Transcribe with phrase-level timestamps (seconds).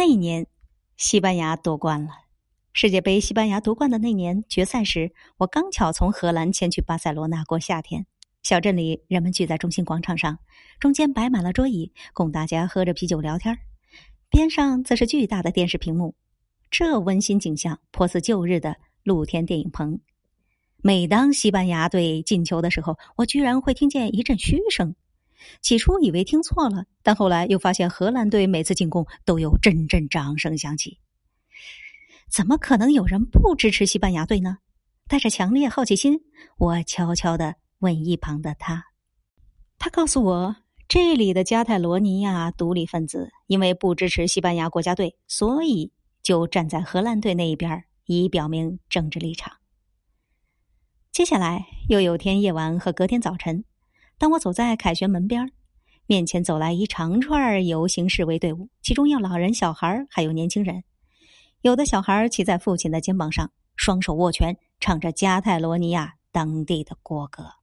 [0.00, 0.46] 那一年，
[0.96, 2.08] 西班牙夺冠了。
[2.72, 8.06] 世界杯西班牙夺冠的那年决赛时，我刚巧从荷兰前去巴塞罗那过夏天。
[8.42, 10.38] 小镇里人们聚在中心广场上，
[10.78, 13.58] 中间摆满了桌椅，供大家喝着啤酒聊天
[14.30, 16.14] 边上则是巨大的电视屏幕，
[16.70, 20.00] 这温馨景象颇似旧日的露天电影棚。
[20.78, 24.94] 每当西班牙队进球的时候，我居然会听见一阵嘘声。
[25.62, 30.98] 起初以为听错了，但后来又发现荷兰队每次进攻都有阵阵掌声响起。
[32.30, 34.58] 怎么可能有人不支持西班牙队呢？
[35.08, 36.20] 带着强烈好奇心，
[36.56, 38.84] 我悄悄的问一旁的他。
[39.78, 40.54] 他告诉我，
[40.86, 45.90] 这里的加泰罗尼亚独立分子因为不支持西班牙国家队，所以
[46.22, 49.52] 就站在荷兰队那一边，以表明政治立场。
[51.10, 53.64] 接下来又有天夜晚和隔天早晨。
[54.20, 55.50] 当我走在凯旋门边
[56.04, 60.84] 面前走来一长串游行示威队伍，其中有老人、小孩，还有年轻人。
[61.62, 67.59] 有的小孩骑在父亲的肩膀上，双手握拳，唱着加泰罗尼亚当地的国歌。